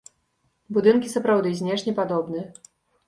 Будынкі 0.77 1.11
сапраўды 1.15 1.53
знешне 1.63 1.91
падобныя. 2.01 2.45